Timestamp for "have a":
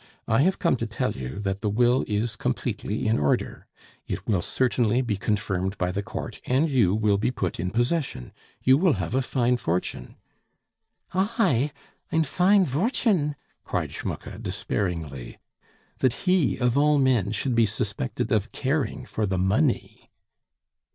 8.93-9.21